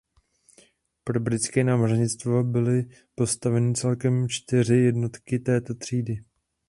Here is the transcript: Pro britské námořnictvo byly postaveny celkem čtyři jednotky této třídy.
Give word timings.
Pro 1.03 1.19
britské 1.19 1.63
námořnictvo 1.63 2.43
byly 2.43 2.85
postaveny 3.15 3.75
celkem 3.75 4.29
čtyři 4.29 4.75
jednotky 4.75 5.39
této 5.39 5.75
třídy. 5.75 6.23